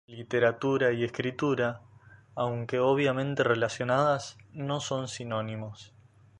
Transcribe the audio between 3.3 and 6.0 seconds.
relacionadas, no son sinónimos.